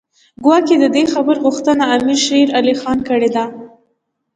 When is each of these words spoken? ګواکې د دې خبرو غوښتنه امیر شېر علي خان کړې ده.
ګواکې 0.43 0.75
د 0.79 0.85
دې 0.95 1.03
خبرو 1.13 1.43
غوښتنه 1.45 1.83
امیر 1.95 2.19
شېر 2.25 2.47
علي 2.57 2.75
خان 2.81 2.99
کړې 3.07 3.29
ده. 3.35 3.45